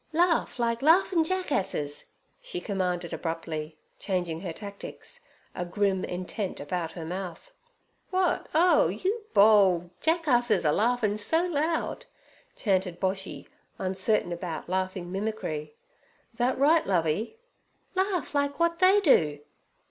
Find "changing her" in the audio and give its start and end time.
3.99-4.51